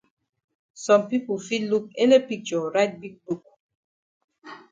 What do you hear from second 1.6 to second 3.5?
look ele picture write big book.